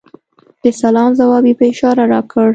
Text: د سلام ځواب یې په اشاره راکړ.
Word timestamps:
د 0.63 0.65
سلام 0.81 1.09
ځواب 1.19 1.43
یې 1.49 1.53
په 1.59 1.65
اشاره 1.71 2.03
راکړ. 2.13 2.47